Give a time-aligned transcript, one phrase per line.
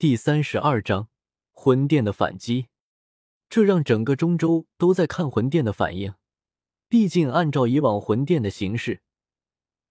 [0.00, 1.08] 第三十二章
[1.52, 2.68] 魂殿的反击。
[3.50, 6.14] 这让整个中州都在看魂殿的反应。
[6.88, 9.02] 毕竟，按照以往魂殿的形式，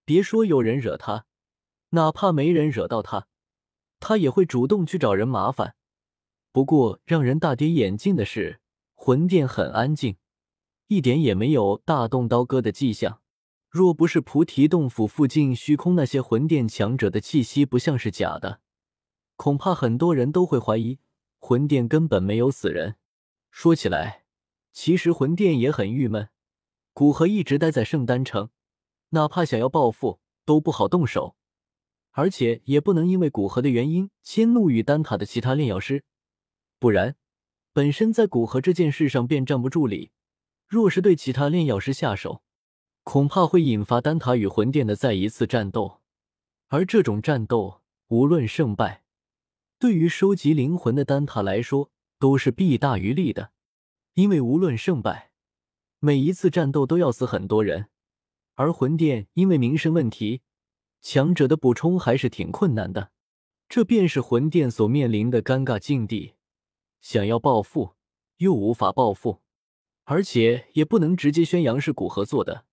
[0.06, 1.26] 别说有人惹他，
[1.90, 3.26] 哪怕没人惹到他，
[4.00, 5.76] 他也会主动去找人麻烦。
[6.52, 8.60] 不过，让人大跌眼镜的是，
[8.94, 10.16] 魂殿很安静，
[10.86, 13.20] 一点也没有大动刀割的迹象。
[13.68, 18.62] 若不是菩提洞府附近虚空那些魂殿强者的气息不像是假的，
[19.38, 20.98] 恐怕很多人都会怀疑
[21.38, 22.96] 魂殿根本没有死人。
[23.52, 24.24] 说起来，
[24.72, 26.30] 其实魂殿也很郁闷。
[26.92, 28.50] 古河一直待在圣丹城，
[29.10, 31.36] 哪怕想要报复都不好动手，
[32.10, 36.02] 而且也不能因为古河的原因迁怒于丹塔的其他炼药师，
[36.80, 37.14] 不然
[37.72, 40.10] 本身在古河这件事上便站不住理。
[40.66, 42.42] 若是对其他炼药师下手，
[43.04, 46.00] 恐怕会引发丹塔与魂殿的再一次战斗，
[46.66, 49.04] 而这种战斗无论胜败，
[49.78, 53.52] 对于收集灵魂的丹塔来说都是弊大于利的。
[54.14, 55.30] 因为无论胜败，
[56.00, 57.88] 每一次战斗都要死很多人，
[58.56, 60.42] 而魂殿因为名声问题，
[61.00, 63.12] 强者的补充还是挺困难的。
[63.68, 66.34] 这便是魂殿所面临的尴尬境地：
[67.00, 67.94] 想要报复
[68.38, 69.42] 又无法报复，
[70.02, 72.64] 而且也不能直接宣扬是古河做的。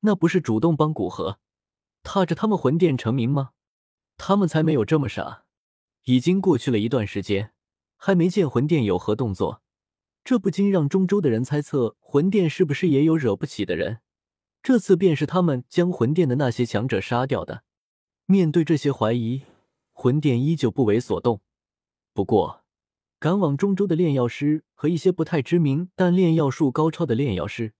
[0.00, 1.38] 那不是主动帮古河，
[2.02, 3.52] 踏着他们魂殿成名吗？
[4.18, 5.46] 他们才没有这么傻。
[6.10, 7.52] 已经过去了一段时间，
[7.96, 9.62] 还没见魂殿有何动作，
[10.24, 14.00] 这不禁让中州的人猜测魂殿是不是也有惹不起的人。
[14.60, 17.62] 这次便是他们将魂殿的那些强者杀掉的。
[18.26, 19.42] 面对这些怀疑，
[19.92, 21.42] 魂殿依旧不为所动。
[22.12, 22.64] 不过，
[23.20, 27.74] 赶往中州的炼药师和一些不太知名但炼药术高超的炼药师，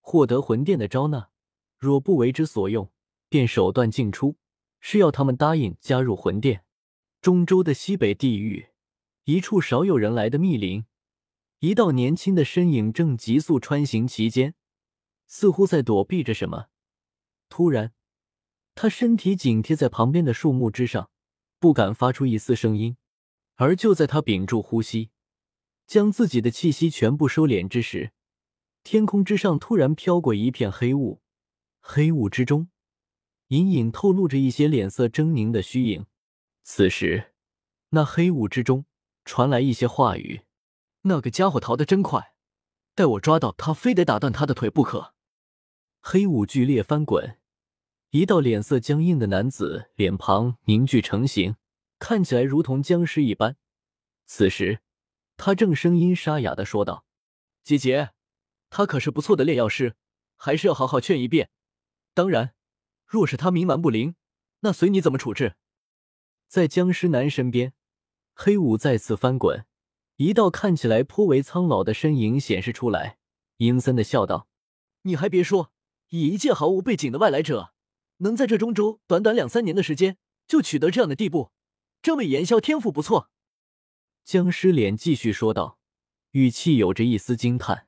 [0.00, 1.30] 获得魂殿的招纳。
[1.78, 2.90] 若不为之所用，
[3.30, 4.36] 便手段尽出，
[4.80, 6.62] 是要他们答应加入魂殿。
[7.20, 8.68] 中州的西北地域，
[9.24, 10.86] 一处少有人来的密林，
[11.58, 14.54] 一道年轻的身影正急速穿行其间，
[15.26, 16.68] 似乎在躲避着什么。
[17.50, 17.92] 突然，
[18.74, 21.10] 他身体紧贴在旁边的树木之上，
[21.58, 22.96] 不敢发出一丝声音。
[23.56, 25.10] 而就在他屏住呼吸，
[25.86, 28.12] 将自己的气息全部收敛之时，
[28.82, 31.20] 天空之上突然飘过一片黑雾。
[31.80, 32.70] 黑雾之中，
[33.48, 36.06] 隐隐透露着一些脸色狰狞的虚影。
[36.72, 37.32] 此时，
[37.88, 38.86] 那黑雾之中
[39.24, 40.42] 传来一些话语
[41.02, 42.32] ：“那个家伙逃得真快，
[42.94, 45.12] 待我抓到他，非得打断他的腿不可。”
[46.00, 47.40] 黑雾剧烈翻滚，
[48.10, 51.56] 一道脸色僵硬的男子脸庞凝聚成形，
[51.98, 53.56] 看起来如同僵尸一般。
[54.24, 54.78] 此时，
[55.36, 57.04] 他正声音沙哑的说道
[57.64, 58.10] ：“姐姐，
[58.70, 59.96] 他可是不错的炼药师，
[60.36, 61.50] 还是要好好劝一遍。”
[62.14, 62.54] 当然，
[63.04, 64.14] 若是他冥顽不灵，
[64.60, 65.56] 那随你怎么处置。
[66.50, 67.74] 在僵尸男身边，
[68.34, 69.66] 黑雾再次翻滚，
[70.16, 73.18] 一道看起来颇为苍老的身影显示出来，
[73.58, 74.48] 阴森的笑道
[75.02, 75.72] ：“你还别说，
[76.08, 77.72] 以一介毫无背景的外来者，
[78.16, 80.18] 能在这中州短短两三年的时间
[80.48, 81.52] 就取得这样的地步，
[82.02, 83.30] 这位言萧天赋不错。”
[84.26, 85.78] 僵尸脸继续说道，
[86.32, 87.86] 语气有着一丝惊叹：“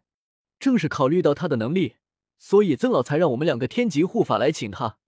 [0.60, 1.96] 正是考虑到他的能力。”
[2.38, 4.98] 所以曾老才让我们两个天级护法来请他，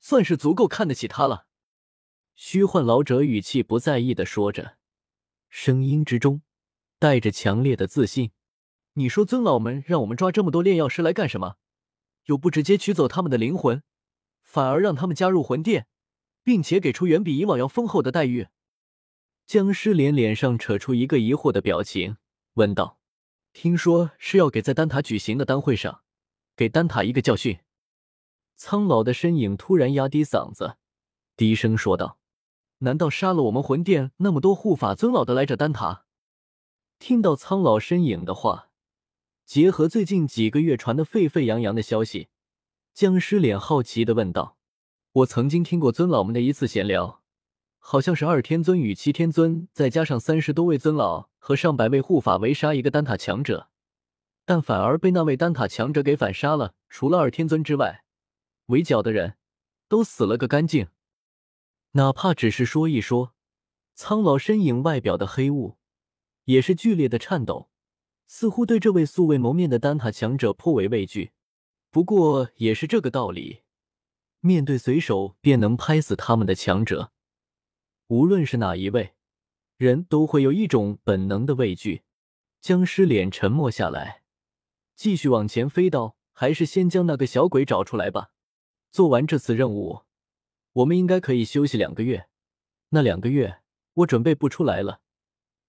[0.00, 1.45] 算是足够看得起他了。
[2.38, 4.76] 虚幻老者语气不在意的说着，
[5.48, 6.42] 声音之中
[6.98, 8.32] 带着强烈的自信。
[8.92, 11.56] 你说尊老们让我们抓这么多炼药师来干什么？
[12.26, 13.82] 又不直接取走他们的灵魂，
[14.42, 15.86] 反而让他们加入魂殿，
[16.44, 18.48] 并且给出远比以往要丰厚的待遇。
[19.46, 22.18] 僵尸脸脸上扯出一个疑惑的表情，
[22.54, 22.98] 问道
[23.54, 26.02] ：“听说是要给在丹塔举行的丹会上。”
[26.54, 27.60] 给丹塔一个教训。
[28.56, 30.76] 苍老的身影突然压低嗓子，
[31.36, 32.18] 低声说道
[32.78, 36.04] ：“难道杀了我们魂殿那么多护法尊老的来者丹塔？”
[36.98, 38.70] 听到苍老身影的话，
[39.44, 42.28] 结合最近几个月传的沸沸扬扬的消息，
[42.94, 44.56] 僵尸脸好奇的问道
[45.12, 47.22] ：“我曾经听过尊老们的一次闲聊，
[47.78, 53.68] 好像是二天尊与七天尊，再加上三十多位尊老和上百位护法围杀一个丹塔强者。”
[54.48, 56.74] 但反而被那位丹塔强者给反杀了。
[56.88, 58.04] 除了二天尊之外，
[58.66, 59.34] 围剿的人
[59.88, 60.86] 都死了个干净。
[61.96, 63.34] 哪怕只是说一说，
[63.94, 65.78] 苍老身影外表的黑雾
[66.44, 67.70] 也是剧烈的颤抖，
[68.26, 71.32] 似乎对这位素未谋面的丹塔强者颇为畏惧。
[71.90, 73.62] 不过也是这个道理，
[74.40, 77.12] 面对随手便能拍死他们的强者，
[78.08, 79.14] 无论是哪一位，
[79.78, 82.02] 人都会有一种本能的畏惧。
[82.60, 84.22] 僵尸脸沉默下来。
[84.94, 88.32] 继续往前飞道，还是先将那个小鬼找出来吧。
[88.90, 90.02] 做完这次任务，
[90.76, 92.28] 我们应该可以休息两个月。
[92.90, 93.60] 那两个月，
[93.94, 95.00] 我准备不出来了。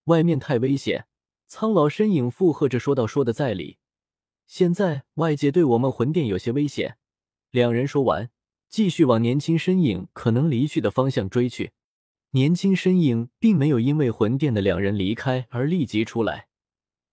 [0.06, 1.08] 外面太危险。
[1.48, 3.78] 苍老身影附和着说道：“说的在理。
[4.48, 6.98] 现在外界对我们魂殿有些危险。”
[7.52, 8.30] 两人说完，
[8.68, 11.72] 继续往年轻身影可能离去的方向追去。
[12.32, 16.50] 年轻身影并没有因为魂殿的两人离开而立即出来，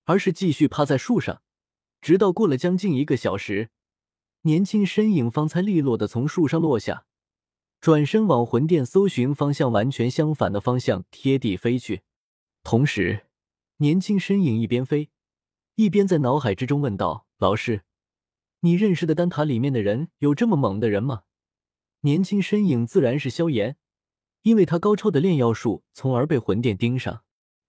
[0.02, 1.43] 而是继续趴在树上，
[2.00, 3.70] 直到过了将近一个小时，
[4.43, 7.06] 年轻身影方才利落的从树上落下，
[7.84, 12.00] 转身往魂殿搜寻方向完全相反的方向贴地飞去。
[12.62, 13.26] 同时，
[13.76, 15.10] 年轻身影一边飞，
[15.75, 17.82] 一边在脑海之中问道：“老师，
[18.60, 21.25] 你认识的丹塔里面的人有这么猛的人吗？”
[22.00, 23.76] 年轻身影自然是萧炎。
[24.40, 27.22] 因为他高超的炼药术，从而被魂殿盯上，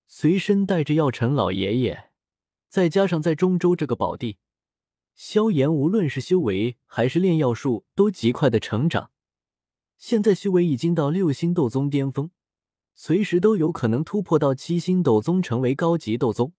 [0.07, 2.11] 随身带着药尘老爷爷，
[2.69, 4.37] 再加上在中州这个宝地，
[5.13, 9.11] 萧炎无论是修为还是炼药术都极快的成长。
[9.97, 12.31] 现在修为已经到六星斗宗巅峰，
[12.93, 16.53] 随时都有可能突破到七星斗宗，成为高级斗宗。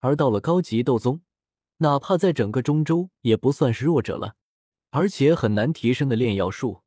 [0.00, 1.22] 而到了高级斗宗，
[1.78, 4.36] 哪怕在整个中州也不算是弱者了。
[4.90, 6.82] 而且很难提升的炼药术，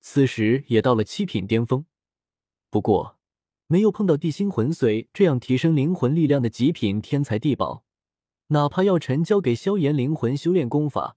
[0.00, 1.86] 此时也到了七品巅峰。
[2.68, 3.16] 不过，
[3.66, 7.84] 没有碰到地心魂髓这样提升灵魂力量的极品天才地宝，
[8.48, 11.16] 哪怕药尘交给萧炎灵魂修炼功法，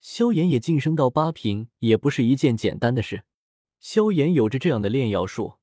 [0.00, 3.22] 萧炎也晋升到八品，也不是一件简单的事。
[3.82, 5.54] 萧炎有着这样的炼药术，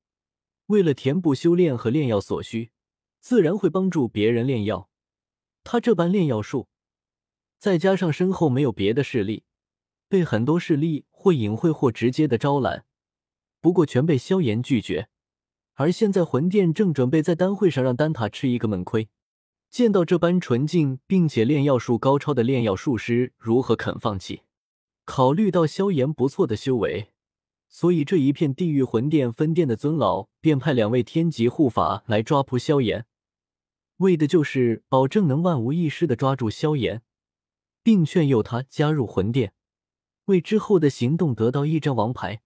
[0.66, 2.70] 为了填补修炼和炼药所需，
[3.18, 4.90] 自然会帮助别人炼药。
[5.64, 6.68] 他这般炼药术，
[7.58, 9.44] 再加上身后没有别的势力，
[10.06, 12.84] 被很多势力或隐晦或直接的招揽。
[13.58, 15.08] 不过全被萧炎拒绝，
[15.72, 19.08] 而现在魂殿正准备在丹会上让丹塔吃一个闷亏。
[19.70, 24.42] 见到这般纯净并且炼药术高超的炼药术师，如何肯放弃？
[25.06, 27.12] 考虑到萧炎不错的修为，
[27.72, 33.06] 所以这一片地狱魂殿分殿的尊老便派两位天级护法来抓捕萧炎，
[33.98, 37.00] 为的就是保证能万无一失的抓住萧炎，
[37.84, 39.54] 并劝诱他加入魂殿，
[40.24, 42.42] 为之后的行动得到一张王牌。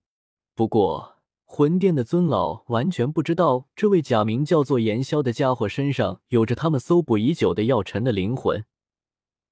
[0.55, 1.17] 不过，
[1.47, 8.65] 魂殿的尊老完全不知道，这位假名叫做炎霄的家伙身上有着他们搜捕已久的药尘的灵魂。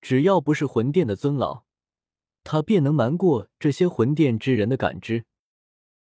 [0.02, 1.62] 只要不是魂殿的尊老，
[2.44, 5.24] 他便能瞒过这些魂殿之人的感知。